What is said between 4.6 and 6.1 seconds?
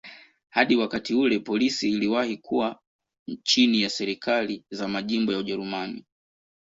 za majimbo ya Ujerumani.